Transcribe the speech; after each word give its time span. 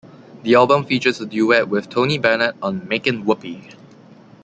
The 0.41 0.55
album 0.55 0.85
features 0.85 1.21
a 1.21 1.27
duet 1.27 1.67
with 1.67 1.87
Tony 1.87 2.17
Bennett 2.17 2.55
on 2.59 2.87
"Makin' 2.87 3.23
Whoopee". 3.23 3.69